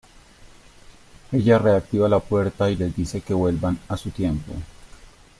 Ella 1.31 1.59
reactiva 1.59 2.09
la 2.09 2.19
puerta 2.19 2.71
y 2.71 2.75
les 2.75 2.95
dice 2.95 3.21
que 3.21 3.35
vuelvan 3.35 3.77
a 3.87 3.97
su 3.97 4.09
tiempo. 4.09 4.51